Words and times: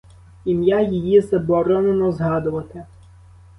Ім'я 0.45 0.81
її 0.81 1.21
заборонено 1.21 2.11
згадувати. 2.11 2.85